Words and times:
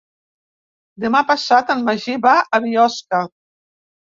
Demà 1.03 1.21
passat 1.33 1.69
en 1.75 1.85
Magí 1.91 2.17
va 2.27 2.33
a 2.39 2.61
Biosca. 2.67 3.21